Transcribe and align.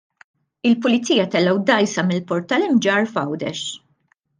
Il-pulizija 0.69 1.27
tellgħu 1.37 1.55
dgħajsa 1.67 2.07
mill-Port 2.09 2.51
tal-Imġarr 2.55 3.11
f'Għawdex. 3.13 3.67